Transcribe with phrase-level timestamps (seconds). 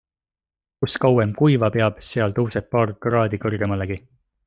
[0.85, 4.05] Kus kauem kuiva peab, seal tõuseb paar kraadi kõrgemalegi.